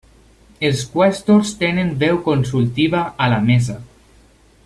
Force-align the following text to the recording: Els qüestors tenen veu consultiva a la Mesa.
Els 0.69 0.79
qüestors 0.93 1.51
tenen 1.59 1.91
veu 2.05 2.17
consultiva 2.29 3.05
a 3.27 3.31
la 3.35 3.39
Mesa. 3.51 3.77